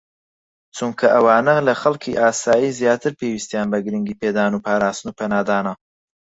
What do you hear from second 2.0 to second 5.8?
ئاسایی زیاتر پێویستیان بە گرنگیپێدان و پاراستن و پەنادانە